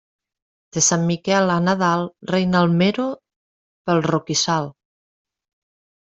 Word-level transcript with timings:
De 0.75 0.81
Sant 0.83 1.01
Miquel 1.09 1.51
a 1.55 1.57
Nadal 1.65 2.05
reina 2.31 2.61
el 2.67 2.73
mero 2.79 3.05
pel 3.91 4.01
roquissal. 4.07 4.71